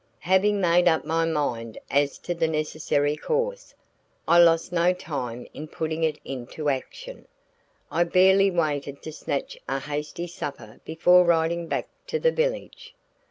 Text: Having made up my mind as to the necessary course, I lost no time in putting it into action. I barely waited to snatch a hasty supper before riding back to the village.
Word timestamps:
Having 0.21 0.59
made 0.59 0.87
up 0.87 1.05
my 1.05 1.25
mind 1.25 1.77
as 1.91 2.17
to 2.17 2.33
the 2.33 2.47
necessary 2.47 3.15
course, 3.15 3.75
I 4.27 4.39
lost 4.39 4.71
no 4.71 4.93
time 4.93 5.45
in 5.53 5.67
putting 5.67 6.03
it 6.03 6.17
into 6.25 6.69
action. 6.69 7.27
I 7.91 8.05
barely 8.05 8.49
waited 8.49 9.03
to 9.03 9.11
snatch 9.11 9.59
a 9.69 9.77
hasty 9.79 10.25
supper 10.25 10.79
before 10.85 11.23
riding 11.23 11.67
back 11.67 11.87
to 12.07 12.17
the 12.19 12.31
village. 12.31 12.95